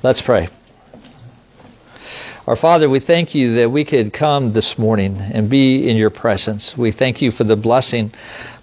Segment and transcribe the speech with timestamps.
[0.00, 0.48] Let's pray.
[2.46, 6.10] Our Father, we thank you that we could come this morning and be in your
[6.10, 6.78] presence.
[6.78, 8.12] We thank you for the blessing,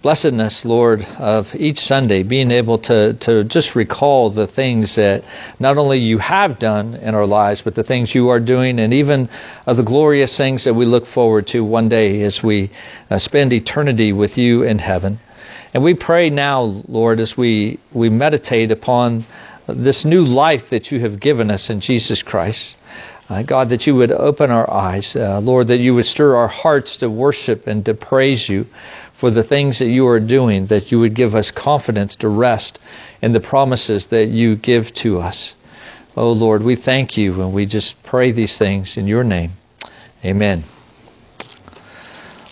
[0.01, 5.25] blessedness, Lord, of each Sunday, being able to, to just recall the things that
[5.59, 8.93] not only you have done in our lives, but the things you are doing, and
[8.93, 9.27] even
[9.65, 12.71] of the glorious things that we look forward to one day as we
[13.09, 15.19] uh, spend eternity with you in heaven.
[15.73, 19.25] And we pray now, Lord, as we, we meditate upon
[19.67, 22.77] this new life that you have given us in Jesus Christ.
[23.27, 26.47] Uh, God, that you would open our eyes, uh, Lord, that you would stir our
[26.47, 28.67] hearts to worship and to praise you
[29.19, 32.79] for the things that you are doing, that you would give us confidence to rest
[33.21, 35.55] in the promises that you give to us.
[36.15, 39.51] Oh Lord, we thank you and we just pray these things in your name.
[40.23, 40.63] Amen.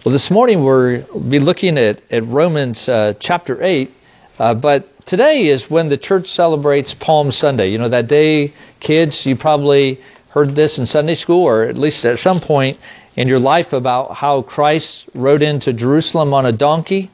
[0.04, 3.92] Well, this morning we'll be looking at, at Romans uh, chapter 8,
[4.40, 7.70] uh, but today is when the church celebrates Palm Sunday.
[7.70, 12.06] You know, that day, kids, you probably heard this in Sunday school or at least
[12.06, 12.80] at some point
[13.16, 17.12] in your life about how Christ rode into Jerusalem on a donkey.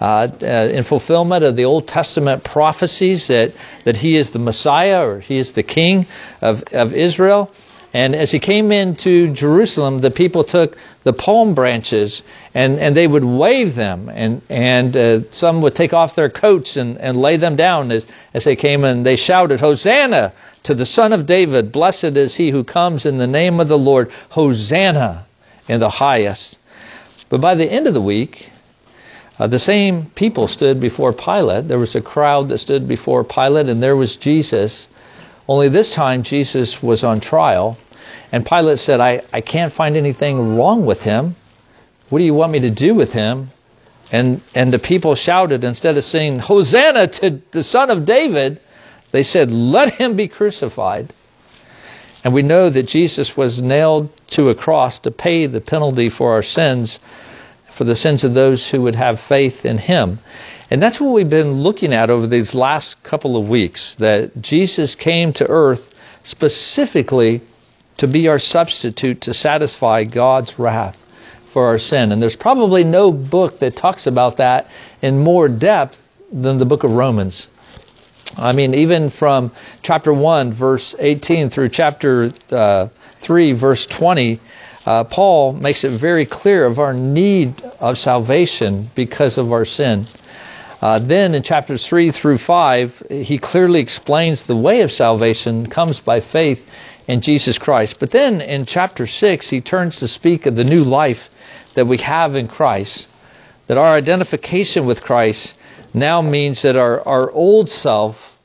[0.00, 3.52] Uh, uh, in fulfillment of the Old Testament prophecies that,
[3.84, 6.06] that he is the Messiah or he is the King
[6.40, 7.52] of, of Israel.
[7.94, 12.22] And as he came into Jerusalem, the people took the palm branches
[12.54, 16.76] and, and they would wave them, and, and uh, some would take off their coats
[16.76, 20.32] and, and lay them down as, as they came and they shouted, Hosanna
[20.64, 23.78] to the Son of David, blessed is he who comes in the name of the
[23.78, 25.26] Lord, Hosanna
[25.68, 26.58] in the highest.
[27.28, 28.50] But by the end of the week,
[29.38, 31.66] uh, the same people stood before Pilate.
[31.66, 34.88] There was a crowd that stood before Pilate, and there was Jesus.
[35.48, 37.76] Only this time Jesus was on trial,
[38.32, 41.36] and Pilate said, I, I can't find anything wrong with him.
[42.08, 43.48] What do you want me to do with him?
[44.10, 48.60] And, and the people shouted, instead of saying, Hosanna to the Son of David,
[49.10, 51.12] they said, Let him be crucified.
[52.24, 56.32] And we know that Jesus was nailed to a cross to pay the penalty for
[56.32, 57.00] our sins,
[57.74, 60.20] for the sins of those who would have faith in him.
[60.70, 64.94] And that's what we've been looking at over these last couple of weeks that Jesus
[64.94, 65.90] came to earth
[66.22, 67.42] specifically
[68.02, 71.00] to be our substitute to satisfy God's wrath
[71.52, 72.10] for our sin.
[72.10, 74.66] And there's probably no book that talks about that
[75.00, 76.00] in more depth
[76.32, 77.46] than the book of Romans.
[78.36, 79.52] I mean, even from
[79.82, 82.88] chapter 1, verse 18, through chapter uh,
[83.20, 84.40] 3, verse 20,
[84.84, 90.06] uh, Paul makes it very clear of our need of salvation because of our sin.
[90.80, 96.00] Uh, then in chapters 3 through 5, he clearly explains the way of salvation comes
[96.00, 96.66] by faith
[97.06, 97.98] in Jesus Christ.
[97.98, 101.28] But then in chapter 6, he turns to speak of the new life
[101.74, 103.08] that we have in Christ,
[103.66, 105.56] that our identification with Christ
[105.94, 108.36] now means that our, our old self,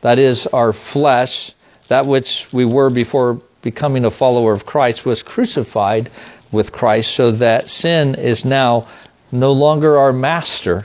[0.00, 1.52] that is our flesh,
[1.88, 6.10] that which we were before becoming a follower of Christ, was crucified
[6.50, 8.88] with Christ so that sin is now
[9.30, 10.82] no longer our master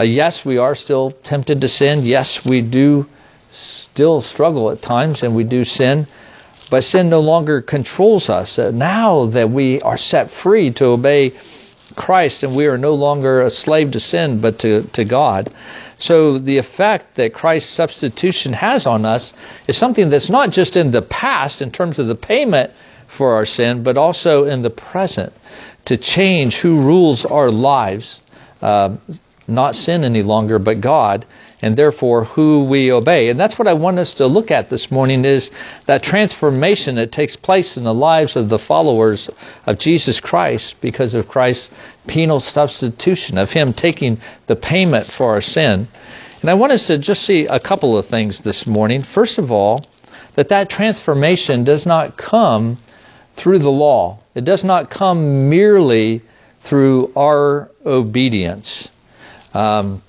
[0.00, 2.04] uh, yes, we are still tempted to sin.
[2.04, 3.06] Yes, we do
[3.50, 6.06] still struggle at times and we do sin.
[6.70, 8.58] But sin no longer controls us.
[8.58, 11.34] Uh, now that we are set free to obey
[11.96, 15.52] Christ and we are no longer a slave to sin but to, to God.
[15.98, 19.34] So the effect that Christ's substitution has on us
[19.66, 22.70] is something that's not just in the past in terms of the payment
[23.08, 25.32] for our sin, but also in the present
[25.86, 28.20] to change who rules our lives.
[28.62, 28.96] Uh,
[29.48, 31.26] not sin any longer, but God,
[31.62, 33.28] and therefore who we obey.
[33.28, 35.50] And that's what I want us to look at this morning is
[35.86, 39.30] that transformation that takes place in the lives of the followers
[39.66, 41.70] of Jesus Christ because of Christ's
[42.06, 45.88] penal substitution, of Him taking the payment for our sin.
[46.40, 49.02] And I want us to just see a couple of things this morning.
[49.02, 49.84] First of all,
[50.34, 52.78] that that transformation does not come
[53.34, 54.18] through the law.
[54.34, 56.22] It does not come merely
[56.60, 58.90] through our obedience.
[59.52, 60.02] Um,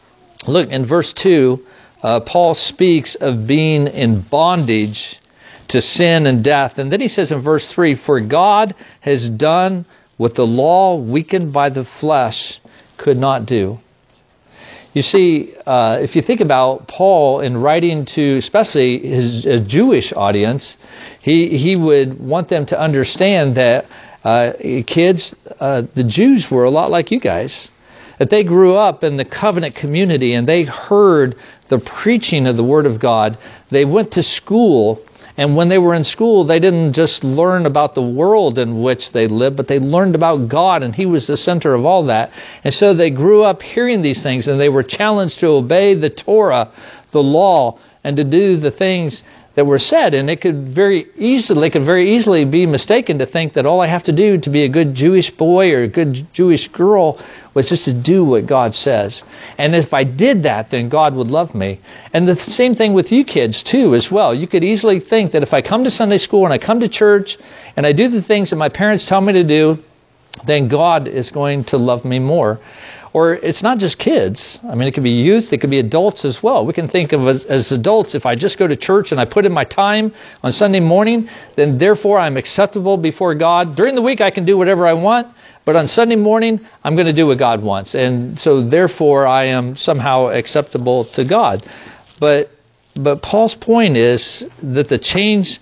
[0.48, 1.66] look, in verse 2,
[2.04, 5.20] uh, Paul speaks of being in bondage
[5.70, 6.80] to sin and death.
[6.80, 9.86] And then he says in verse 3 For God has done
[10.18, 12.60] what the law, weakened by the flesh,
[12.98, 13.80] could not do.
[14.94, 20.76] You see, uh, if you think about Paul in writing to especially his Jewish audience,
[21.22, 23.86] he, he would want them to understand that
[24.24, 24.52] uh,
[24.86, 27.70] kids, uh, the Jews were a lot like you guys
[28.22, 31.36] that they grew up in the covenant community and they heard
[31.70, 33.36] the preaching of the Word of God.
[33.72, 35.02] They went to school,
[35.38, 39.12] and when they were in school, they didn't just learn about the world in which
[39.12, 42.30] they lived, but they learned about God, and He was the center of all that.
[42.64, 46.12] And so they grew up hearing these things, and they were challenged to obey the
[46.12, 46.70] Torah,
[47.10, 51.68] the law, and to do the things that were said, and it could very easily,
[51.68, 54.50] it could very easily be mistaken to think that all I have to do to
[54.50, 57.20] be a good Jewish boy or a good Jewish girl
[57.54, 59.24] was just to do what God says.
[59.58, 61.82] And if I did that, then God would love me.
[62.14, 64.34] And the same thing with you kids too, as well.
[64.34, 66.88] You could easily think that if I come to Sunday school and I come to
[66.88, 67.38] church
[67.76, 69.84] and I do the things that my parents tell me to do,
[70.46, 72.62] then God is going to love me more.
[73.14, 74.60] Or it's not just kids.
[74.64, 76.66] I mean, it could be youth, it could be adults as well.
[76.66, 79.26] We can think of as, as adults, if I just go to church and I
[79.26, 83.76] put in my time on Sunday morning, then therefore I'm acceptable before God.
[83.76, 85.28] During the week, I can do whatever I want,
[85.66, 87.96] but on Sunday morning, I'm going to do what God wants.
[87.96, 91.66] And so therefore, I am somehow acceptable to God.
[92.20, 92.50] But,
[92.96, 95.60] but Paul's point is that the change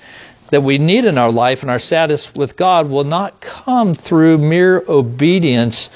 [0.52, 4.38] that we need in our life and our status with God will not come through
[4.38, 5.90] mere obedience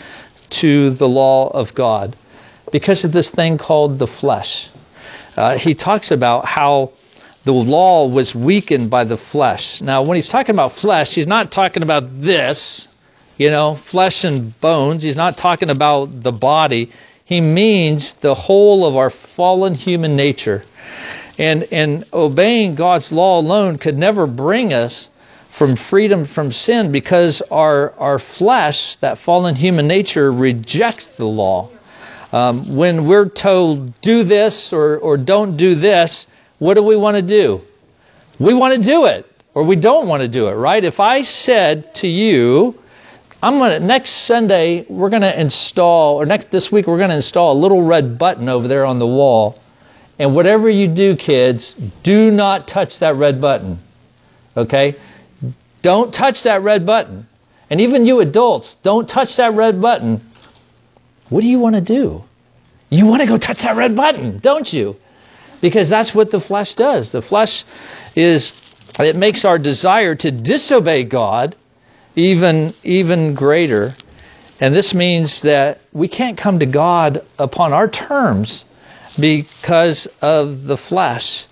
[0.53, 2.15] to the law of God
[2.71, 4.69] because of this thing called the flesh.
[5.35, 6.91] Uh, he talks about how
[7.43, 9.81] the law was weakened by the flesh.
[9.81, 12.87] Now, when he's talking about flesh, he's not talking about this,
[13.37, 15.03] you know, flesh and bones.
[15.03, 16.91] He's not talking about the body.
[17.25, 20.63] He means the whole of our fallen human nature.
[21.37, 25.09] And, and obeying God's law alone could never bring us
[25.53, 31.69] from freedom from sin because our, our flesh, that fallen human nature, rejects the law.
[32.31, 36.25] Um, when we're told, do this or, or don't do this,
[36.57, 37.61] what do we want to do?
[38.39, 40.83] We want to do it, or we don't want to do it, right?
[40.83, 42.79] If I said to you,
[43.43, 47.59] I'm gonna next Sunday we're gonna install, or next this week we're gonna install a
[47.59, 49.59] little red button over there on the wall,
[50.17, 53.79] and whatever you do, kids, do not touch that red button.
[54.57, 54.95] Okay?
[55.83, 57.27] Don't touch that red button.
[57.69, 60.21] And even you adults, don't touch that red button.
[61.29, 62.23] What do you want to do?
[62.89, 64.95] You want to go touch that red button, don't you?
[65.61, 67.11] Because that's what the flesh does.
[67.11, 67.65] The flesh
[68.15, 68.53] is,
[68.99, 71.55] it makes our desire to disobey God
[72.15, 73.93] even, even greater.
[74.59, 78.63] And this means that we can't come to God upon our terms
[79.19, 81.45] because of the flesh.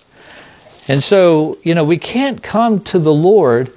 [0.88, 3.72] And so, you know, we can't come to the Lord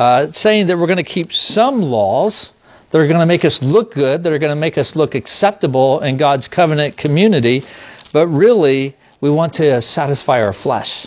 [0.00, 2.54] uh, saying that we're going to keep some laws
[2.90, 5.14] that are going to make us look good, that are going to make us look
[5.14, 7.64] acceptable in God's covenant community,
[8.10, 11.06] but really we want to satisfy our flesh.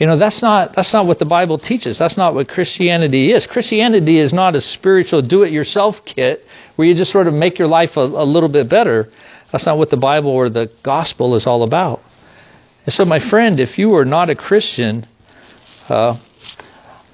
[0.00, 1.98] You know, that's not that's not what the Bible teaches.
[1.98, 3.46] That's not what Christianity is.
[3.46, 6.44] Christianity is not a spiritual do-it-yourself kit
[6.74, 9.08] where you just sort of make your life a, a little bit better.
[9.52, 12.00] That's not what the Bible or the gospel is all about.
[12.86, 15.06] And so, my friend, if you are not a Christian,
[15.88, 16.18] uh,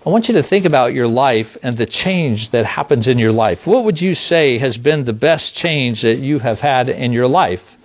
[0.04, 3.30] I want you to think about your life and the change that happens in your
[3.30, 3.68] life.
[3.68, 7.28] What would you say has been the best change that you have had in your
[7.28, 7.76] life?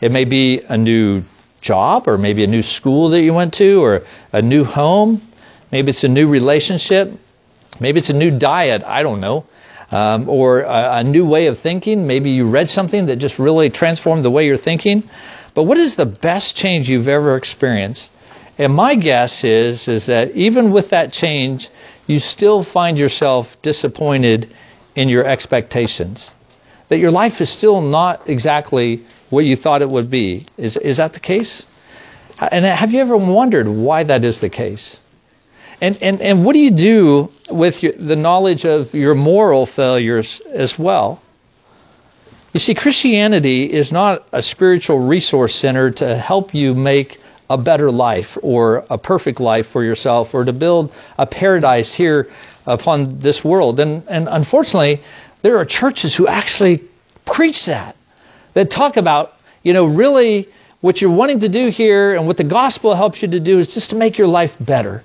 [0.00, 1.24] It may be a new
[1.60, 5.20] job, or maybe a new school that you went to, or a new home.
[5.72, 7.10] Maybe it's a new relationship.
[7.80, 8.84] Maybe it's a new diet.
[8.84, 9.44] I don't know.
[9.90, 12.06] Um, or a, a new way of thinking.
[12.06, 15.02] Maybe you read something that just really transformed the way you're thinking.
[15.54, 18.12] But what is the best change you've ever experienced?
[18.58, 21.68] And my guess is is that even with that change,
[22.06, 24.54] you still find yourself disappointed
[24.94, 26.32] in your expectations.
[26.88, 30.46] That your life is still not exactly what you thought it would be.
[30.56, 31.64] Is is that the case?
[32.38, 35.00] And have you ever wondered why that is the case?
[35.80, 40.40] And and and what do you do with your, the knowledge of your moral failures
[40.52, 41.20] as well?
[42.52, 47.18] You see, Christianity is not a spiritual resource center to help you make
[47.50, 52.28] a better life or a perfect life for yourself or to build a paradise here
[52.66, 53.80] upon this world.
[53.80, 55.02] And, and unfortunately,
[55.42, 56.82] there are churches who actually
[57.26, 57.96] preach that,
[58.54, 59.32] that talk about,
[59.62, 60.48] you know, really
[60.80, 63.68] what you're wanting to do here and what the gospel helps you to do is
[63.68, 65.02] just to make your life better.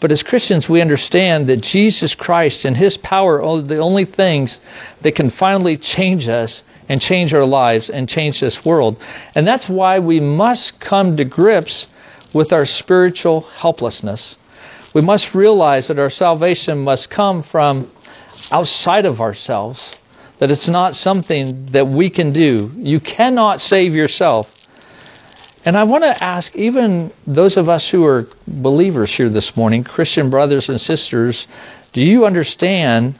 [0.00, 4.58] But as Christians, we understand that Jesus Christ and His power are the only things
[5.02, 9.02] that can finally change us and change our lives and change this world.
[9.34, 11.86] And that's why we must come to grips
[12.34, 14.36] with our spiritual helplessness.
[14.92, 17.90] We must realize that our salvation must come from
[18.50, 19.96] outside of ourselves,
[20.36, 22.70] that it's not something that we can do.
[22.76, 24.54] You cannot save yourself.
[25.64, 29.82] And I want to ask even those of us who are believers here this morning,
[29.82, 31.46] Christian brothers and sisters,
[31.94, 33.14] do you understand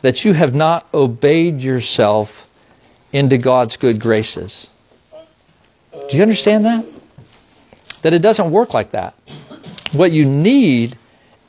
[0.00, 2.46] that you have not obeyed yourself
[3.12, 4.68] into God's good graces?
[5.92, 6.84] Do you understand that?
[8.02, 9.14] That it doesn't work like that.
[9.92, 10.96] What you need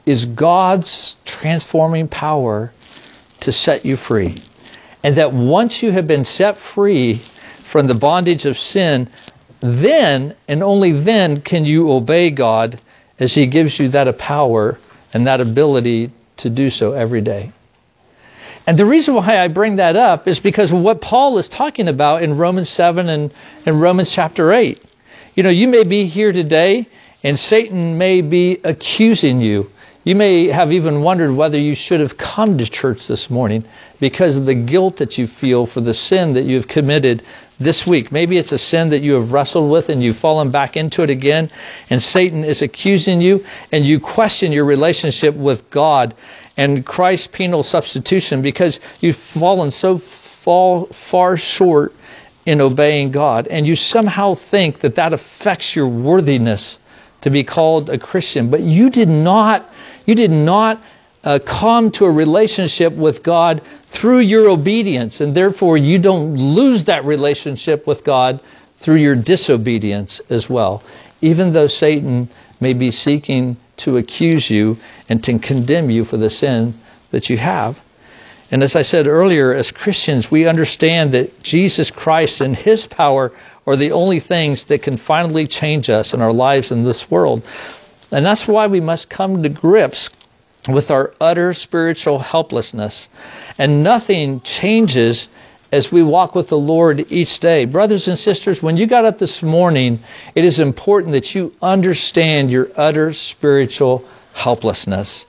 [0.06, 2.72] is God's transforming power
[3.42, 4.38] to set you free.
[5.04, 7.22] And that once you have been set free
[7.64, 9.10] from the bondage of sin,
[9.62, 12.80] then and only then can you obey God
[13.20, 14.78] as He gives you that power
[15.14, 17.52] and that ability to do so every day.
[18.68, 22.24] And the reason why I bring that up is because what Paul is talking about
[22.24, 23.34] in Romans 7 and,
[23.66, 24.82] and Romans chapter 8.
[25.36, 26.88] You know, you may be here today
[27.24, 29.72] and Satan may be accusing you.
[30.04, 33.66] You may have even wondered whether you should have come to church this morning
[34.00, 37.22] because of the guilt that you feel for the sin that you have committed
[37.60, 38.12] this week.
[38.12, 41.12] Maybe it's a sin that you have wrestled with and you've fallen back into it
[41.12, 41.52] again,
[41.90, 46.16] and Satan is accusing you, and you question your relationship with God
[46.62, 51.92] and Christ's penal substitution because you've fallen so fall, far short
[52.46, 56.78] in obeying God, and you somehow think that that affects your worthiness
[57.22, 58.52] to be called a Christian.
[58.52, 59.68] But you did not,
[60.06, 60.80] you did not
[61.24, 66.84] uh, come to a relationship with God through your obedience, and therefore you don't lose
[66.84, 68.40] that relationship with God
[68.76, 70.84] through your disobedience as well.
[71.22, 74.78] Even though Satan may be seeking to accuse you
[75.10, 76.74] and to condemn you for the sin
[77.12, 77.80] that you have.
[78.52, 83.32] And as I said earlier, as Christians, we understand that Jesus Christ and His power
[83.66, 87.44] are the only things that can finally change us and our lives in this world.
[88.12, 90.10] And that's why we must come to grips
[90.68, 93.08] with our utter spiritual helplessness.
[93.58, 95.30] And nothing changes
[95.72, 97.66] as we walk with the Lord each day.
[97.66, 100.00] Brothers and sisters, when you got up this morning,
[100.36, 105.26] it is important that you understand your utter spiritual helplessness.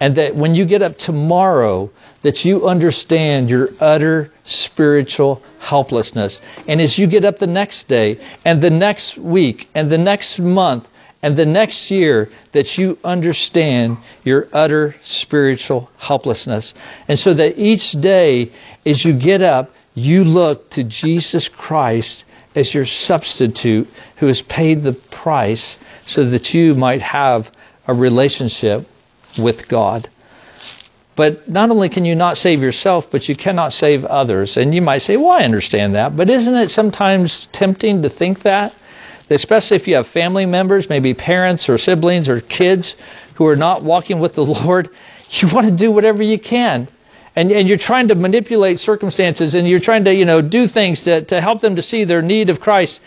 [0.00, 1.90] And that when you get up tomorrow,
[2.22, 6.40] that you understand your utter spiritual helplessness.
[6.66, 10.38] And as you get up the next day and the next week and the next
[10.38, 10.88] month
[11.22, 16.74] and the next year that you understand your utter spiritual helplessness.
[17.06, 18.50] And so that each day
[18.84, 24.82] as you get up, you look to Jesus Christ as your substitute who has paid
[24.82, 27.50] the price so that you might have
[27.86, 28.86] a relationship
[29.38, 30.08] with God.
[31.14, 34.56] But not only can you not save yourself, but you cannot save others.
[34.56, 36.16] And you might say, well, I understand that.
[36.16, 38.74] But isn't it sometimes tempting to think that?
[39.28, 42.96] Especially if you have family members, maybe parents or siblings or kids
[43.34, 44.88] who are not walking with the Lord,
[45.30, 46.88] you want to do whatever you can.
[47.34, 51.02] And, and you're trying to manipulate circumstances and you're trying to, you know, do things
[51.02, 53.00] to, to help them to see their need of Christ.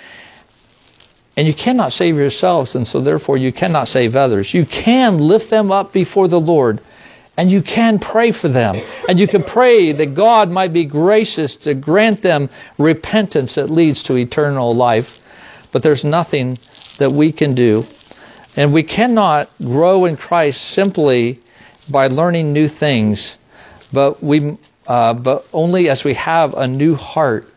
[1.38, 4.54] And you cannot save yourselves, and so therefore you cannot save others.
[4.54, 6.80] You can lift them up before the Lord
[7.38, 8.76] and you can pray for them.
[9.08, 14.04] And you can pray that God might be gracious to grant them repentance that leads
[14.04, 15.18] to eternal life.
[15.72, 16.58] But there's nothing
[16.98, 17.86] that we can do.
[18.56, 21.40] And we cannot grow in Christ simply
[21.90, 23.38] by learning new things,
[23.92, 27.48] but we uh, but only as we have a new heart.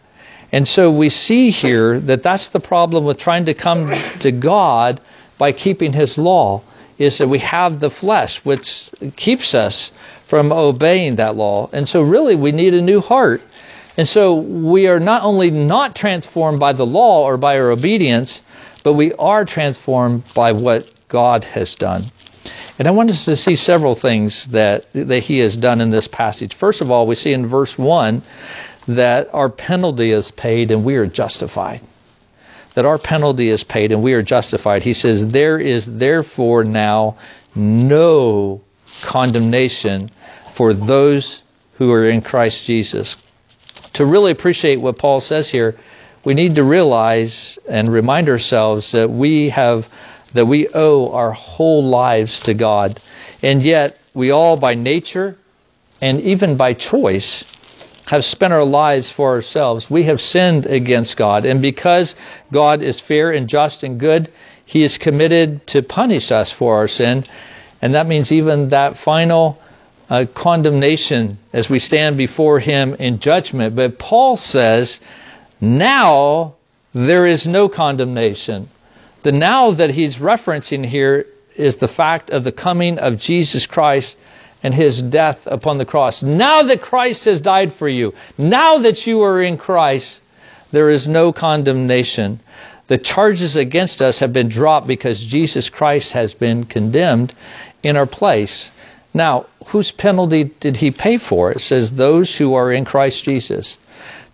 [0.51, 5.01] And so we see here that that's the problem with trying to come to God
[5.37, 6.63] by keeping His law
[6.99, 9.93] is that we have the flesh, which keeps us
[10.27, 11.71] from obeying that law.
[11.73, 13.41] And so, really, we need a new heart.
[13.97, 18.43] And so, we are not only not transformed by the law or by our obedience,
[18.83, 22.05] but we are transformed by what God has done.
[22.79, 26.09] And I want us to see several things that, that He has done in this
[26.09, 26.55] passage.
[26.55, 28.23] First of all, we see in verse 1
[28.89, 31.81] that our penalty is paid and we are justified
[32.79, 34.85] that our penalty is paid and we are justified.
[34.85, 37.19] He says, There is therefore now
[37.53, 38.61] no
[39.03, 40.13] condemnation
[40.55, 41.43] for those
[41.75, 43.17] who are in Christ Jesus.
[43.95, 45.77] To really appreciate what Paul says here,
[46.25, 49.89] we need to realize and remind ourselves that we have
[50.33, 53.01] that we owe our whole lives to God.
[53.43, 55.37] And yet we all by nature
[56.01, 57.45] and even by choice
[58.07, 59.91] have spent our lives for ourselves.
[59.91, 61.45] We have sinned against God.
[61.45, 62.17] And because
[62.51, 64.31] God is fair and just and good,
[64.65, 67.25] He is committed to punish us for our sin.
[67.83, 69.59] And that means even that final
[70.09, 73.77] uh, condemnation as we stand before Him in judgment.
[73.77, 75.01] But Paul says,
[75.61, 76.55] now
[76.95, 78.69] there is no condemnation.
[79.29, 84.17] The now that he's referencing here is the fact of the coming of Jesus Christ
[84.63, 86.23] and his death upon the cross.
[86.23, 90.23] Now that Christ has died for you, now that you are in Christ,
[90.73, 92.41] there is no condemnation.
[92.87, 97.35] The charges against us have been dropped because Jesus Christ has been condemned
[97.83, 98.71] in our place.
[99.13, 101.53] Now, whose penalty did he pay for?
[101.53, 103.77] It says, those who are in Christ Jesus.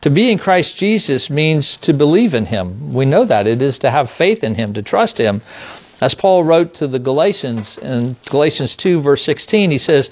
[0.02, 2.92] To be in Christ Jesus means to believe in him.
[2.92, 3.46] We know that.
[3.46, 5.42] It is to have faith in him, to trust him.
[6.00, 10.10] As Paul wrote to the Galatians in Galatians 2, verse 16, he says,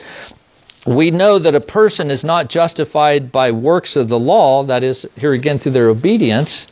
[0.87, 5.05] We know that a person is not justified by works of the law, that is,
[5.17, 6.69] here again, through their obedience,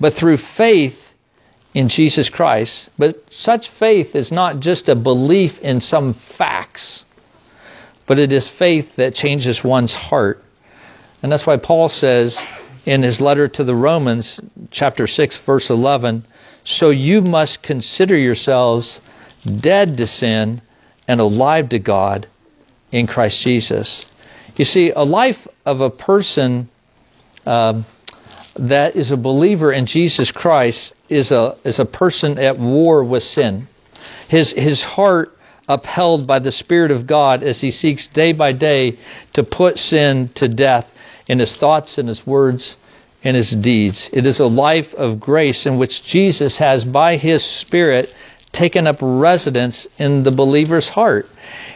[0.00, 1.14] but through faith
[1.72, 2.90] in Jesus Christ.
[2.98, 7.04] But such faith is not just a belief in some facts,
[8.06, 10.42] but it is faith that changes one's heart.
[11.22, 12.42] And that's why Paul says
[12.84, 16.24] in his letter to the Romans, chapter 6, verse 11,
[16.64, 19.00] So you must consider yourselves
[19.44, 20.62] dead to sin
[21.06, 22.26] and alive to God
[22.90, 24.06] in Christ Jesus.
[24.56, 26.68] You see, a life of a person
[27.46, 27.86] um,
[28.56, 33.22] that is a believer in Jesus Christ is a is a person at war with
[33.22, 33.66] sin.
[34.28, 35.36] His his heart
[35.68, 38.98] upheld by the Spirit of God as he seeks day by day
[39.32, 40.91] to put sin to death
[41.28, 42.76] in his thoughts and his words
[43.24, 44.10] and his deeds.
[44.12, 48.12] It is a life of grace in which Jesus has by his Spirit
[48.52, 51.26] taken up residence in the believer's heart.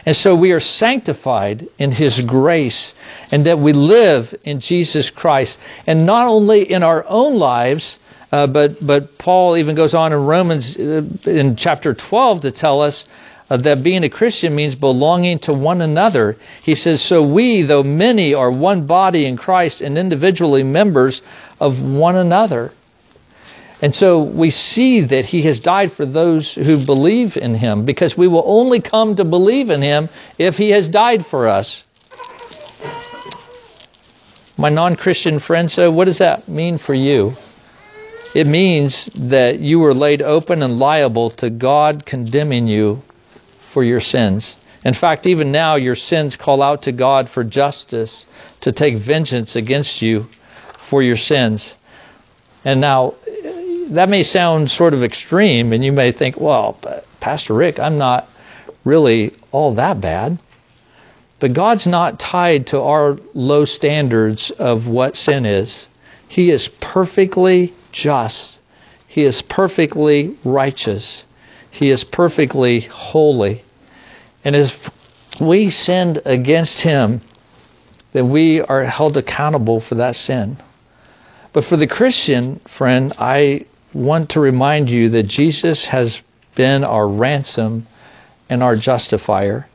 [0.05, 2.93] And so we are sanctified in His grace
[3.31, 5.59] and that we live in Jesus Christ.
[5.85, 7.99] And not only in our own lives,
[8.31, 12.81] uh, but, but Paul even goes on in Romans uh, in chapter 12 to tell
[12.81, 13.05] us
[13.49, 16.37] uh, that being a Christian means belonging to one another.
[16.63, 21.21] He says, So we, though many, are one body in Christ and individually members
[21.59, 22.71] of one another.
[23.81, 28.17] And so we see that he has died for those who believe in him because
[28.17, 31.83] we will only come to believe in him if he has died for us.
[34.57, 37.35] My non Christian friend, so what does that mean for you?
[38.33, 43.03] It means that you were laid open and liable to God condemning you
[43.73, 44.55] for your sins.
[44.85, 48.25] In fact, even now, your sins call out to God for justice
[48.61, 50.27] to take vengeance against you
[50.77, 51.75] for your sins.
[52.63, 53.15] And now,
[53.89, 56.79] that may sound sort of extreme, and you may think, well,
[57.19, 58.29] Pastor Rick, I'm not
[58.83, 60.39] really all that bad.
[61.39, 65.87] But God's not tied to our low standards of what sin is.
[66.27, 68.59] He is perfectly just.
[69.07, 71.25] He is perfectly righteous.
[71.77, 73.63] He is perfectly holy.
[74.43, 74.89] And if
[75.39, 77.21] we sinned against Him,
[78.13, 80.57] then we are held accountable for that sin.
[81.53, 86.19] But for the Christian friend, I want to remind you that Jesus has
[86.55, 87.85] been our ransom
[88.49, 89.67] and our justifier.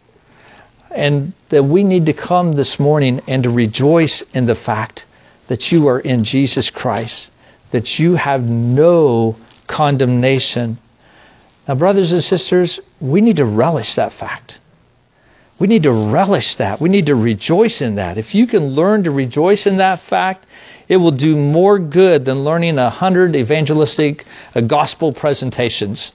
[0.91, 5.07] And that we need to come this morning and to rejoice in the fact
[5.47, 7.31] that you are in Jesus Christ,
[7.71, 9.37] that you have no
[9.69, 10.79] condemnation.
[11.67, 14.59] Now, brothers and sisters, we need to relish that fact.
[15.59, 16.81] We need to relish that.
[16.81, 18.19] We need to rejoice in that.
[18.19, 20.47] If you can learn to rejoice in that fact,
[20.89, 26.13] it will do more good than learning a hundred evangelistic uh, gospel presentations.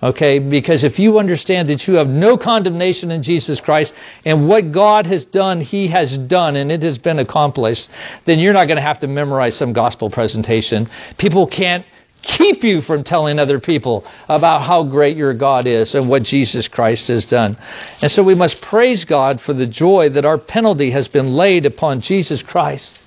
[0.00, 3.92] Okay, because if you understand that you have no condemnation in Jesus Christ
[4.24, 7.90] and what God has done, He has done and it has been accomplished,
[8.24, 10.88] then you're not going to have to memorize some gospel presentation.
[11.18, 11.84] People can't
[12.22, 16.68] keep you from telling other people about how great your God is and what Jesus
[16.68, 17.56] Christ has done.
[18.02, 21.66] And so we must praise God for the joy that our penalty has been laid
[21.66, 23.00] upon Jesus Christ.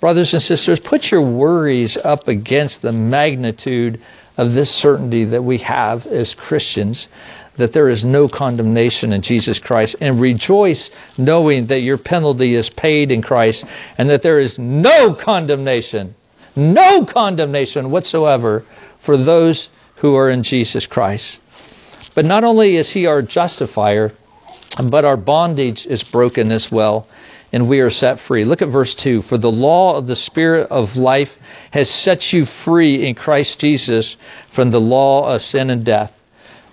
[0.00, 4.00] Brothers and sisters, put your worries up against the magnitude
[4.36, 7.08] of this certainty that we have as Christians
[7.56, 12.70] that there is no condemnation in Jesus Christ and rejoice knowing that your penalty is
[12.70, 13.64] paid in Christ
[13.98, 16.14] and that there is no condemnation,
[16.56, 18.64] no condemnation whatsoever
[19.00, 21.40] for those who are in Jesus Christ.
[22.14, 24.12] But not only is he our justifier,
[24.82, 27.06] but our bondage is broken as well
[27.52, 28.44] and we are set free.
[28.44, 29.22] Look at verse 2.
[29.22, 31.38] For the law of the Spirit of life
[31.70, 34.16] has set you free in Christ Jesus
[34.50, 36.18] from the law of sin and death.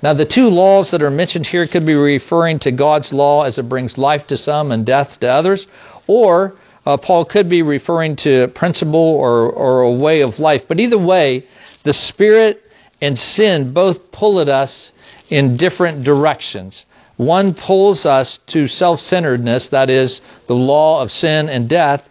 [0.02, 3.58] Now, the two laws that are mentioned here could be referring to God's law as
[3.58, 5.68] it brings life to some and death to others,
[6.08, 6.56] or
[6.90, 10.68] uh, Paul could be referring to a principle or, or a way of life.
[10.68, 11.46] But either way,
[11.84, 12.64] the Spirit
[13.00, 14.92] and sin both pull at us
[15.30, 16.88] in different directions.
[17.16, 22.10] One pulls us to self centeredness, that is, the law of sin and death,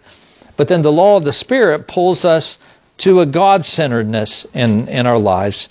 [0.56, 2.58] but then the law of the Spirit pulls us
[2.98, 5.68] to a God centeredness in, in our lives.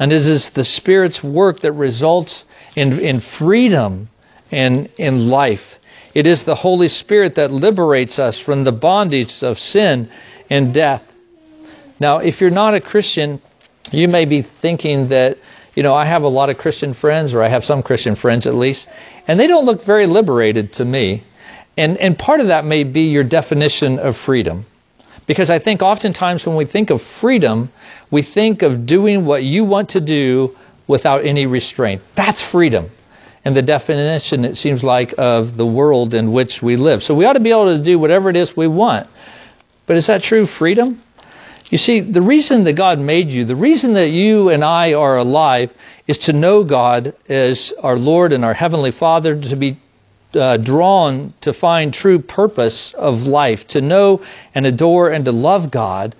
[0.00, 4.08] And it is the Spirit's work that results in, in freedom
[4.50, 5.78] and in life.
[6.14, 10.10] It is the Holy Spirit that liberates us from the bondage of sin
[10.50, 11.02] and death.
[11.98, 13.40] Now, if you're not a Christian,
[13.90, 15.38] you may be thinking that
[15.74, 18.46] you know, I have a lot of Christian friends, or I have some Christian friends
[18.46, 18.88] at least,
[19.26, 21.24] and they don't look very liberated to me.
[21.76, 24.66] And, and part of that may be your definition of freedom.
[25.26, 27.70] Because I think oftentimes when we think of freedom,
[28.10, 30.54] we think of doing what you want to do
[30.86, 32.02] without any restraint.
[32.14, 32.90] That's freedom.
[33.44, 37.02] And the definition, it seems like, of the world in which we live.
[37.02, 39.08] So we ought to be able to do whatever it is we want.
[39.86, 41.02] But is that true freedom?
[41.68, 45.16] You see, the reason that God made you, the reason that you and I are
[45.16, 45.72] alive,
[46.06, 49.78] is to know God as our Lord and our Heavenly Father, to be
[50.34, 54.22] uh, drawn to find true purpose of life, to know
[54.54, 56.14] and adore and to love God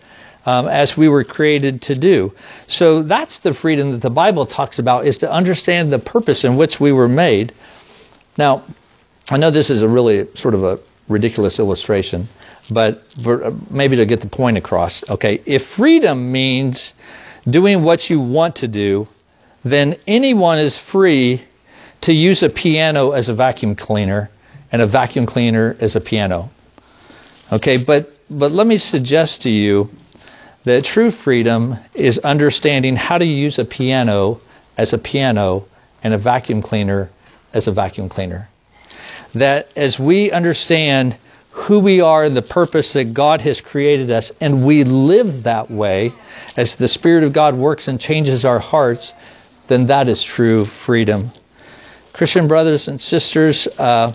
[0.45, 2.33] um, as we were created to do.
[2.69, 6.57] So that's the freedom that the Bible talks about, is to understand the purpose in
[6.57, 7.53] which we were made.
[8.37, 8.65] Now,
[9.31, 12.29] I know this is a really sort of a ridiculous illustration,
[12.71, 15.09] but uh, maybe to get the point across.
[15.09, 16.95] Okay, if freedom means
[17.49, 19.09] doing what you want to do,
[19.65, 21.45] then anyone is free
[22.03, 24.31] to use a piano as a vacuum cleaner
[24.73, 26.51] and a vacuum cleaner as a piano.
[27.53, 29.91] Okay, but but let me suggest to you
[30.65, 34.41] that true freedom is understanding how to use a piano
[34.77, 35.67] as a piano
[36.03, 37.11] and a vacuum cleaner
[37.53, 38.49] as a vacuum cleaner.
[39.35, 41.17] That as we understand
[41.53, 45.71] who we are and the purpose that God has created us, and we live that
[45.71, 46.13] way
[46.57, 49.13] as the Spirit of God works and changes our hearts,
[49.69, 51.31] then that is true freedom.
[52.15, 54.15] Christian brothers and sisters, uh,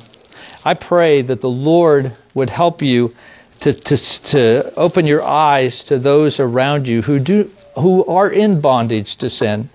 [0.63, 3.13] I pray that the Lord would help you
[3.61, 8.59] to, to, to open your eyes to those around you who do who are in
[8.59, 9.69] bondage to sin,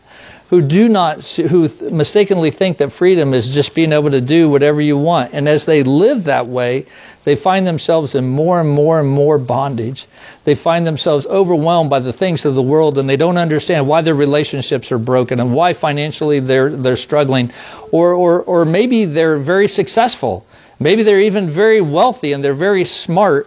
[0.51, 4.81] who do not who mistakenly think that freedom is just being able to do whatever
[4.81, 6.87] you want, and as they live that way,
[7.25, 10.07] they find themselves in more and more and more bondage.
[10.45, 14.03] They find themselves overwhelmed by the things of the world, and they don't understand why
[14.03, 17.53] their relationships are broken and why financially they're they're struggling,
[17.93, 20.45] or or or maybe they're very successful.
[20.83, 23.47] Maybe they're even very wealthy and they're very smart,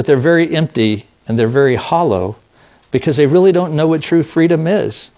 [0.00, 2.34] but they're very empty and they're very hollow
[2.90, 5.10] because they really don't know what true freedom is.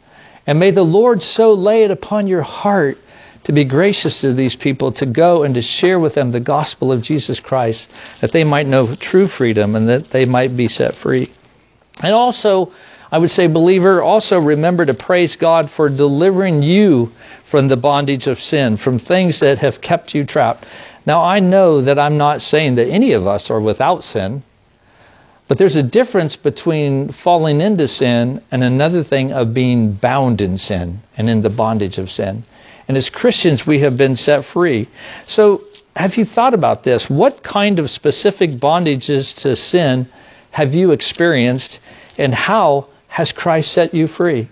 [0.44, 2.98] And may the Lord so lay it upon your heart
[3.44, 6.90] to be gracious to these people, to go and to share with them the gospel
[6.90, 10.96] of Jesus Christ, that they might know true freedom and that they might be set
[10.96, 11.30] free.
[12.02, 12.72] And also,
[13.12, 17.12] I would say, believer, also remember to praise God for delivering you
[17.44, 20.66] from the bondage of sin, from things that have kept you trapped.
[21.06, 24.42] Now, I know that I'm not saying that any of us are without sin.
[25.52, 30.56] But there's a difference between falling into sin and another thing of being bound in
[30.56, 32.44] sin and in the bondage of sin.
[32.88, 34.88] And as Christians, we have been set free.
[35.26, 35.62] So,
[35.94, 37.10] have you thought about this?
[37.10, 40.08] What kind of specific bondages to sin
[40.52, 41.80] have you experienced,
[42.16, 44.48] and how has Christ set you free?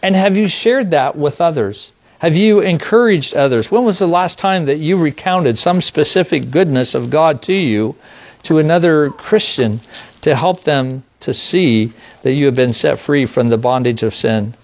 [0.00, 1.92] And have you shared that with others?
[2.20, 3.68] Have you encouraged others?
[3.68, 7.96] When was the last time that you recounted some specific goodness of God to you
[8.44, 9.80] to another Christian
[10.22, 14.14] to help them to see that you have been set free from the bondage of
[14.14, 14.54] sin.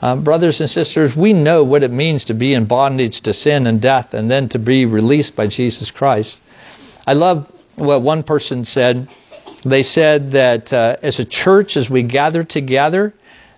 [0.00, 3.66] Um, brothers and sisters, we know what it means to be in bondage to sin
[3.66, 6.40] and death and then to be released by Jesus Christ.
[7.06, 9.08] I love what one person said.
[9.64, 13.14] They said that uh, as a church, as we gather together,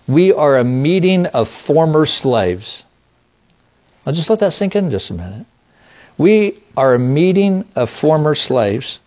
[0.07, 2.85] we are a meeting of former slaves.
[4.05, 5.47] I'll just let that sink in just a minute.
[6.19, 9.01] We are a meeting of former slaves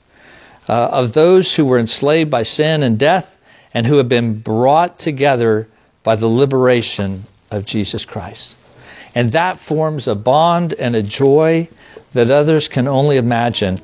[0.68, 3.36] uh, of those who were enslaved by sin and death
[3.74, 5.68] and who have been brought together
[6.04, 8.56] by the liberation of Jesus Christ.
[9.16, 11.70] And that forms a bond and a joy
[12.14, 13.82] that others can only imagine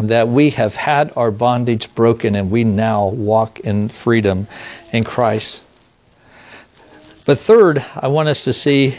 [0.00, 4.48] that we have had our bondage broken and we now walk in freedom
[4.92, 5.62] in Christ.
[7.24, 8.98] But third, I want us to see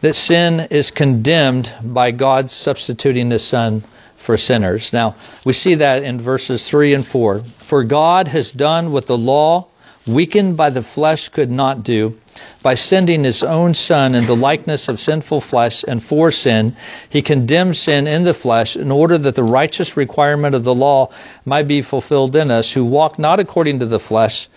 [0.00, 3.84] that sin is condemned by God substituting His Son
[4.24, 4.92] for sinners.
[4.92, 7.42] Now, we see that in verses 3 and 4.
[7.68, 9.68] For God has done what the law,
[10.06, 12.16] weakened by the flesh, could not do.
[12.62, 16.76] By sending his own Son in the likeness of sinful flesh and for sin,
[17.10, 21.10] he condemned sin in the flesh in order that the righteous requirement of the law
[21.44, 24.48] might be fulfilled in us, who walk not according to the flesh,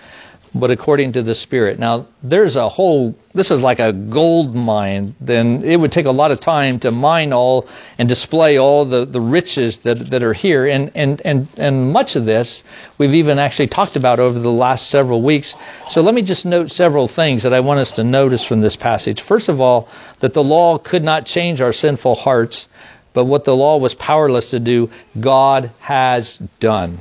[0.53, 1.79] but according to the Spirit.
[1.79, 5.15] Now, there's a whole, this is like a gold mine.
[5.19, 9.05] Then it would take a lot of time to mine all and display all the,
[9.05, 10.67] the riches that, that are here.
[10.67, 12.63] And, and, and, and much of this
[12.97, 15.55] we've even actually talked about over the last several weeks.
[15.89, 18.75] So let me just note several things that I want us to notice from this
[18.75, 19.21] passage.
[19.21, 22.67] First of all, that the law could not change our sinful hearts,
[23.13, 26.99] but what the law was powerless to do, God has done.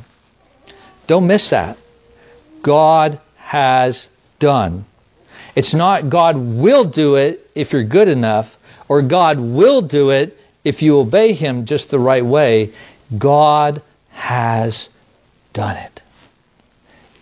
[1.06, 1.78] Don't miss that.
[2.62, 4.08] God has
[4.40, 4.84] done.
[5.54, 8.56] It's not God will do it if you're good enough,
[8.88, 12.72] or God will do it if you obey Him just the right way.
[13.16, 14.88] God has
[15.52, 16.02] done it.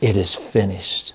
[0.00, 1.12] It is finished.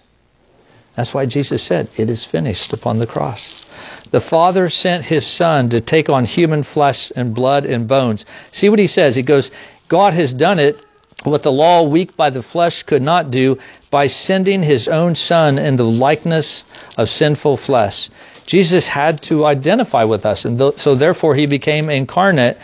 [0.95, 3.65] That's why Jesus said, It is finished upon the cross.
[4.11, 8.27] The Father sent His Son to take on human flesh and blood and bones.
[8.51, 9.15] See what He says?
[9.15, 9.49] He goes,
[9.87, 10.77] God has done it
[11.23, 13.57] what the law, weak by the flesh, could not do
[13.91, 16.65] by sending his own Son in the likeness
[16.97, 18.09] of sinful flesh.
[18.45, 22.57] Jesus had to identify with us, and so therefore he became incarnate,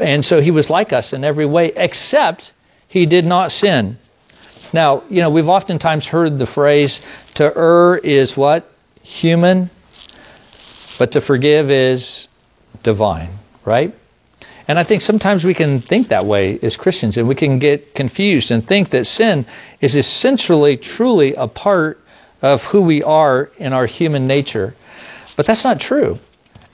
[0.00, 2.52] and so he was like us in every way, except
[2.88, 3.98] he did not sin.
[4.72, 7.00] Now, you know, we've oftentimes heard the phrase,
[7.34, 8.70] to err is what?
[9.02, 9.70] Human,
[10.98, 12.28] but to forgive is
[12.82, 13.30] divine,
[13.64, 13.94] right?
[14.68, 17.94] And I think sometimes we can think that way as Christians, and we can get
[17.94, 19.46] confused and think that sin
[19.80, 22.00] is essentially, truly a part
[22.42, 24.74] of who we are in our human nature.
[25.36, 26.18] But that's not true.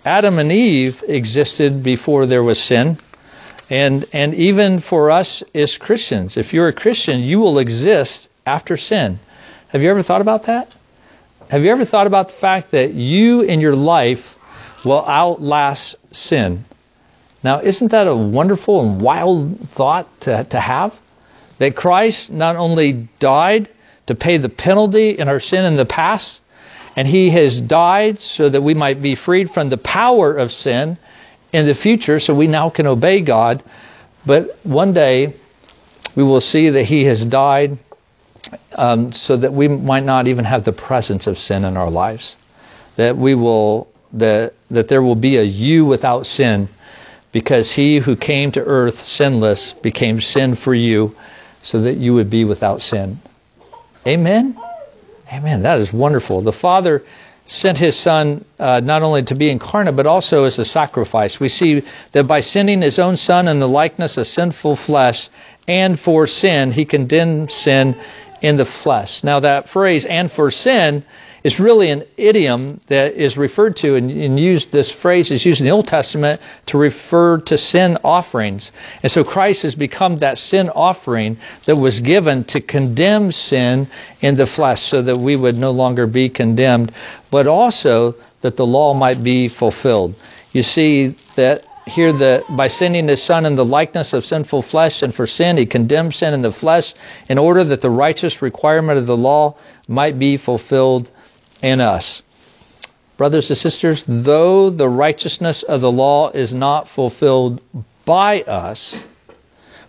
[0.05, 2.99] Adam and Eve existed before there was sin.
[3.69, 8.77] And, and even for us as Christians, if you're a Christian, you will exist after
[8.77, 9.19] sin.
[9.69, 10.75] Have you ever thought about that?
[11.51, 14.35] Have you ever thought about the fact that you in your life
[14.85, 16.65] will outlast sin?
[17.43, 20.95] Now, isn't that a wonderful and wild thought to, to have?
[21.59, 23.69] That Christ not only died
[24.07, 26.41] to pay the penalty in our sin in the past,
[26.97, 30.99] and he has died so that we might be freed from the power of sin
[31.53, 33.63] in the future, so we now can obey God.
[34.25, 35.35] But one day
[36.15, 37.79] we will see that he has died
[38.75, 42.37] um, so that we might not even have the presence of sin in our lives.
[42.97, 46.69] That we will that that there will be a you without sin
[47.33, 51.15] because he who came to earth sinless became sin for you
[51.63, 53.19] so that you would be without sin.
[54.07, 54.57] Amen?
[55.33, 55.63] Amen.
[55.63, 56.43] That is wonderful.
[56.43, 57.03] The Father
[57.47, 61.41] sent his Son uh, not only to be incarnate, but also as a sacrifice.
[61.41, 65.29] We see that by sending his own Son in the likeness of sinful flesh
[65.67, 67.97] and for sin, he condemned sin
[68.41, 69.23] in the flesh.
[69.23, 71.05] Now, that phrase, and for sin,
[71.45, 75.61] is really an idiom that is referred to and, and, used, this phrase is used
[75.61, 78.73] in the Old Testament to refer to sin offerings.
[79.03, 83.89] And so Christ has become that sin offering that was given to condemn sin
[84.21, 86.93] in the flesh so that we would no longer be condemned,
[87.31, 90.15] but also that the law might be fulfilled.
[90.53, 95.03] You see that here that by sending his son in the likeness of sinful flesh
[95.03, 96.95] and for sin he condemned sin in the flesh
[97.29, 99.57] in order that the righteous requirement of the law
[99.89, 101.11] might be fulfilled
[101.63, 102.23] in us.
[103.17, 107.61] Brothers and sisters, though the righteousness of the law is not fulfilled
[108.05, 108.99] by us,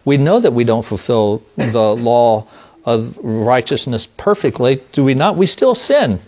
[0.06, 2.48] we know that we don't fulfill the law
[2.86, 5.38] of righteousness perfectly, do we not?
[5.38, 6.20] We still sin.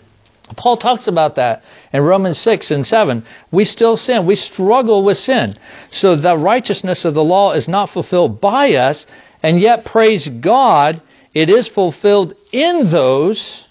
[0.56, 3.24] Paul talks about that in Romans 6 and 7.
[3.50, 4.26] We still sin.
[4.26, 5.56] We struggle with sin.
[5.90, 9.06] So the righteousness of the law is not fulfilled by us,
[9.42, 11.02] and yet, praise God,
[11.34, 13.66] it is fulfilled in those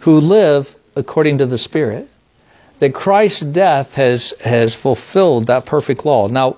[0.00, 2.08] who live according to the Spirit.
[2.78, 6.28] That Christ's death has, has fulfilled that perfect law.
[6.28, 6.56] Now,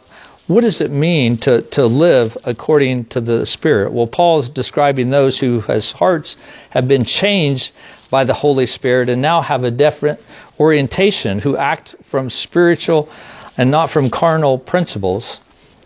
[0.49, 3.93] what does it mean to, to live according to the Spirit?
[3.93, 6.37] Well, Paul is describing those who, whose hearts
[6.71, 7.73] have been changed
[8.11, 10.21] by the Holy Spirit and now have a different
[10.59, 13.11] orientation, who act from spiritual
[13.59, 15.39] and not from carnal principles.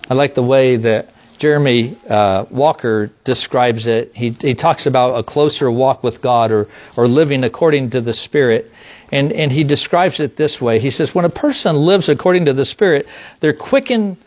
[0.08, 1.08] I like the way that
[1.42, 4.12] Jeremy uh, Walker describes it.
[4.14, 8.12] He, he talks about a closer walk with God or, or living according to the
[8.12, 8.70] Spirit.
[9.11, 10.78] And, and he describes it this way.
[10.78, 13.09] He says, when a person lives according to the Spirit,
[13.40, 14.18] they're quicken,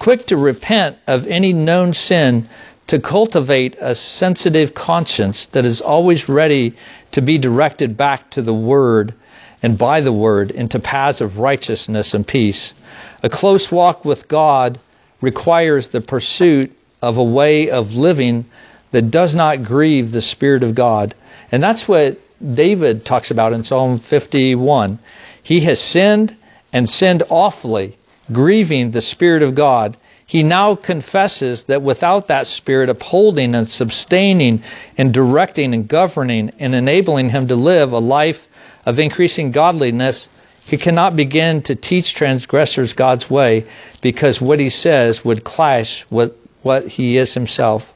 [0.00, 2.48] quick to repent of any known sin,
[2.88, 6.74] to cultivate a sensitive conscience that is always ready
[7.12, 9.14] to be directed back to the Word
[9.62, 12.74] and by the Word into paths of righteousness and peace.
[13.22, 14.80] A close walk with God
[15.20, 18.46] requires the pursuit of a way of living
[18.90, 21.14] that does not grieve the Spirit of God.
[21.52, 24.98] And that's what David talks about in Psalm 51.
[25.42, 26.36] He has sinned
[26.72, 27.96] and sinned awfully,
[28.32, 29.96] grieving the Spirit of God.
[30.26, 34.62] He now confesses that without that Spirit upholding and sustaining
[34.96, 38.46] and directing and governing and enabling him to live a life
[38.86, 40.28] of increasing godliness,
[40.70, 43.64] he cannot begin to teach transgressors God's way
[44.02, 47.92] because what he says would clash with what he is himself.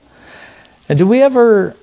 [0.88, 1.76] And do we ever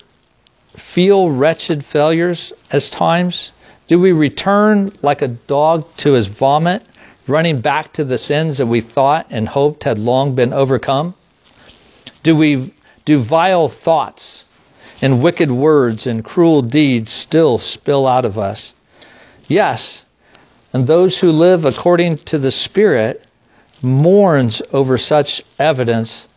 [0.75, 3.54] feel wretched failures as times?
[3.88, 6.84] Do we return like a dog to his vomit,
[7.25, 11.15] running back to the sins that we thought and hoped had long been overcome?
[12.21, 12.73] Do we
[13.06, 14.43] do vile thoughts
[15.01, 18.75] and wicked words and cruel deeds still spill out of us?
[19.47, 20.06] Yes,
[20.73, 23.23] and those who live according to the Spirit
[23.81, 26.27] mourns over such evidence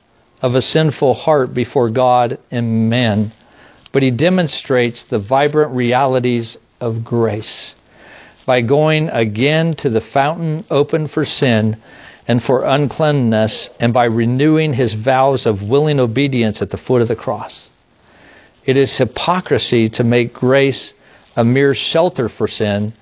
[0.42, 3.33] of a sinful heart before God and men,
[3.92, 7.75] but he demonstrates the vibrant realities of grace
[8.47, 11.77] by going again to the fountain open for sin
[12.27, 17.09] and for uncleanness, and by renewing his vows of willing obedience at the foot of
[17.09, 17.68] the cross.
[18.64, 20.94] It is hypocrisy to make grace
[21.37, 22.94] a mere shelter for sin,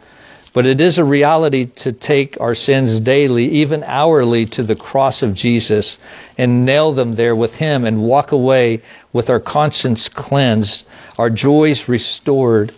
[0.53, 5.23] but it is a reality to take our sins daily, even hourly, to the cross
[5.23, 5.99] of Jesus
[6.37, 10.87] and nail them there with Him and walk away with our conscience cleansed,
[11.19, 12.73] our joys restored,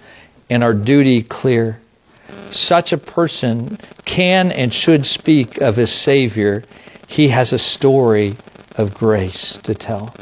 [0.48, 1.80] and our duty clear.
[2.50, 6.62] Such a person can and should speak of his Savior.
[7.08, 8.36] He has a story
[8.76, 10.14] of grace to tell.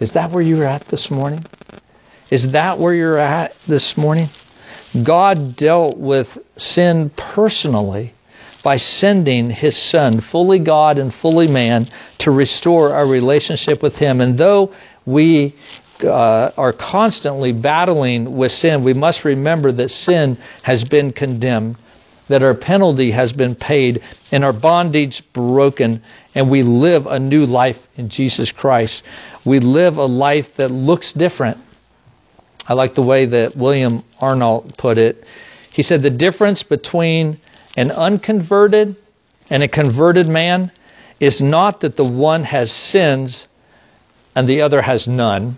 [0.00, 1.44] Is that where you're at this morning?
[2.30, 4.28] Is that where you're at this morning?
[5.02, 8.12] God dealt with sin personally
[8.62, 11.86] by sending his son, fully God and fully man,
[12.18, 14.20] to restore our relationship with him.
[14.20, 14.72] And though
[15.04, 15.54] we
[16.02, 21.76] uh, are constantly battling with sin, we must remember that sin has been condemned,
[22.28, 26.02] that our penalty has been paid, and our bondage broken,
[26.34, 29.04] and we live a new life in Jesus Christ.
[29.44, 31.58] We live a life that looks different.
[32.68, 35.24] I like the way that William Arnot put it.
[35.70, 37.38] He said the difference between
[37.76, 38.96] an unconverted
[39.50, 40.72] and a converted man
[41.20, 43.46] is not that the one has sins
[44.34, 45.56] and the other has none,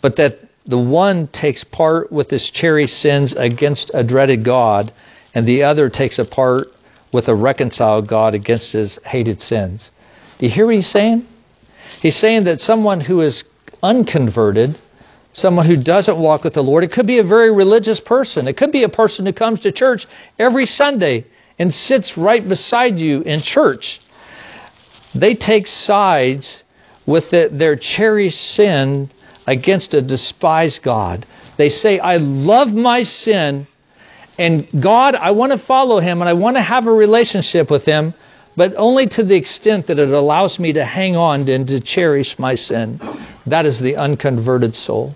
[0.00, 4.92] but that the one takes part with his cherished sins against a dreaded God,
[5.34, 6.68] and the other takes a part
[7.12, 9.90] with a reconciled God against his hated sins.
[10.38, 11.26] Do you hear what he's saying?
[12.00, 13.44] He's saying that someone who is
[13.82, 14.78] unconverted
[15.32, 16.84] someone who doesn't walk with the Lord.
[16.84, 18.48] It could be a very religious person.
[18.48, 20.06] It could be a person who comes to church
[20.38, 21.24] every Sunday
[21.58, 24.00] and sits right beside you in church.
[25.14, 26.64] They take sides
[27.06, 29.10] with the, their cherished sin
[29.46, 31.24] against a despised God.
[31.56, 33.66] They say, I love my sin,
[34.38, 37.84] and God, I want to follow him and I want to have a relationship with
[37.84, 38.14] him,
[38.56, 42.38] but only to the extent that it allows me to hang on and to cherish
[42.38, 43.00] my sin.
[43.50, 45.14] That is the unconverted soul.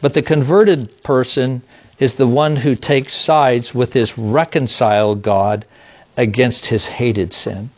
[0.00, 1.62] But the converted person
[1.98, 5.64] is the one who takes sides with his reconciled God
[6.16, 7.70] against his hated sin.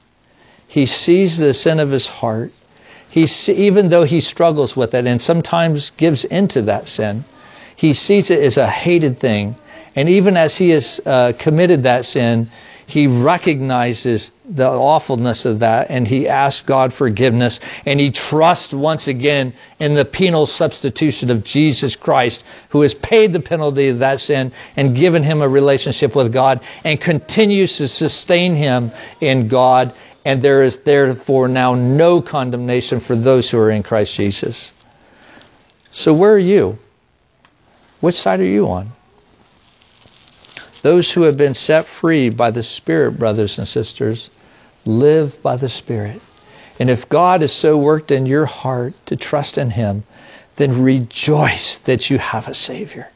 [0.68, 2.52] He sees the sin of his heart.
[3.10, 7.24] He see, even though he struggles with it and sometimes gives into that sin,
[7.74, 9.56] he sees it as a hated thing.
[9.96, 12.50] And even as he has uh, committed that sin,
[12.90, 19.06] he recognizes the awfulness of that and he asks God forgiveness and he trusts once
[19.06, 24.18] again in the penal substitution of Jesus Christ who has paid the penalty of that
[24.18, 29.94] sin and given him a relationship with God and continues to sustain him in God
[30.24, 34.72] and there is therefore now no condemnation for those who are in Christ Jesus.
[35.92, 36.76] So where are you?
[38.00, 38.90] Which side are you on?
[40.82, 44.30] Those who have been set free by the Spirit, brothers and sisters,
[44.84, 46.20] live by the Spirit.
[46.78, 50.04] And if God has so worked in your heart to trust in Him,
[50.56, 53.08] then rejoice that you have a Savior.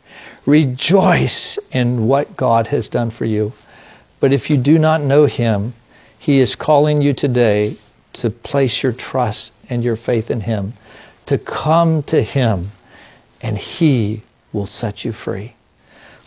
[0.45, 3.53] Rejoice in what God has done for you.
[4.21, 5.73] But if you do not know Him,
[6.19, 7.77] He is calling you today
[8.15, 10.75] to place your trust and your faith in Him,
[11.27, 12.69] to come to Him,
[13.41, 14.23] and He
[14.53, 15.55] will set you free.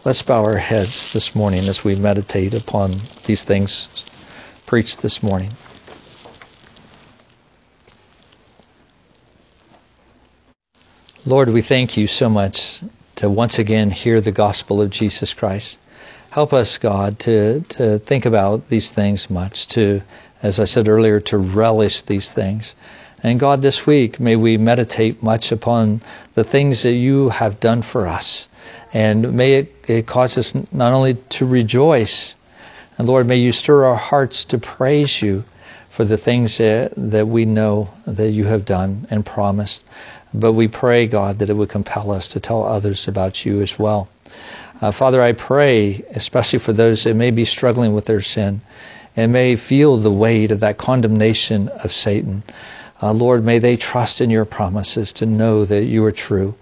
[0.05, 2.93] Let's bow our heads this morning as we meditate upon
[3.25, 3.89] these things
[4.65, 5.51] preached this morning.
[11.25, 12.81] Lord, we thank you so much
[13.15, 15.79] to once again hear the gospel of Jesus Christ.
[16.29, 20.01] Help us, God, to, to think about these things much, to,
[20.43, 22.75] as I said earlier, to relish these things.
[23.23, 26.01] And God, this week, may we meditate much upon
[26.35, 28.47] the things that you have done for us
[28.93, 32.35] and may it, it cause us not only to rejoice,
[32.97, 35.43] and Lord, may you stir our hearts to praise you
[35.89, 39.83] for the things that, that we know that you have done and promised.
[40.33, 43.77] But we pray, God, that it would compel us to tell others about you as
[43.77, 44.09] well.
[44.81, 48.61] Uh, Father, I pray, especially for those that may be struggling with their sin
[49.15, 52.43] and may feel the weight of that condemnation of Satan.
[53.01, 56.55] Uh, Lord, may they trust in your promises to know that you are true.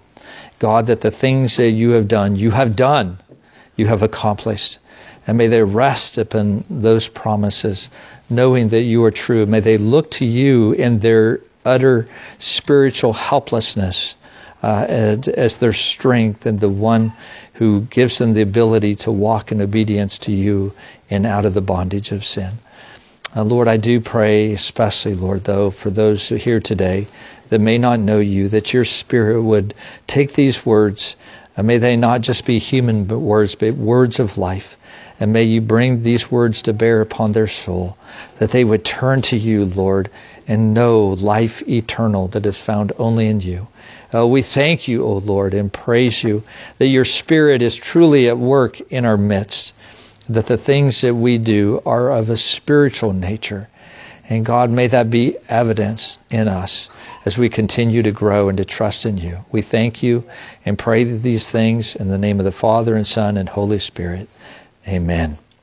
[0.59, 3.17] God, that the things that you have done, you have done,
[3.75, 4.79] you have accomplished.
[5.27, 7.89] And may they rest upon those promises,
[8.29, 9.45] knowing that you are true.
[9.45, 12.07] May they look to you in their utter
[12.37, 14.15] spiritual helplessness
[14.61, 17.13] uh, as, as their strength and the one
[17.53, 20.73] who gives them the ability to walk in obedience to you
[21.09, 22.51] and out of the bondage of sin.
[23.35, 27.07] Uh, Lord, I do pray, especially, Lord, though, for those who here today
[27.49, 29.73] that may not know you, that your Spirit would
[30.07, 31.17] take these words,
[31.57, 34.77] and may they not just be human words, but words of life,
[35.19, 37.97] And may you bring these words to bear upon their soul,
[38.39, 40.09] that they would turn to you, Lord,
[40.47, 43.67] and know life eternal that is found only in you.
[44.13, 46.43] Uh, we thank you, O Lord, and praise you
[46.77, 49.73] that your Spirit is truly at work in our midst,
[50.29, 53.69] that the things that we do are of a spiritual nature.
[54.27, 56.89] And God, may that be evidence in us
[57.25, 59.39] as we continue to grow and to trust in you.
[59.51, 60.23] We thank you
[60.65, 64.27] and pray these things in the name of the Father and Son and Holy Spirit.
[64.87, 65.37] Amen.